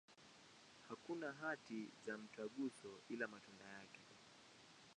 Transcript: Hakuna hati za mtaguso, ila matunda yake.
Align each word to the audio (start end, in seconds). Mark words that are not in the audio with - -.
Hakuna 0.89 1.33
hati 1.33 1.89
za 2.05 2.17
mtaguso, 2.17 2.99
ila 3.09 3.27
matunda 3.27 3.65
yake. 3.65 4.01